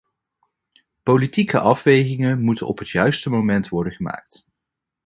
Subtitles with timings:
[1.03, 4.47] Politieke afwegingen moeten op het juiste moment worden gemaakt.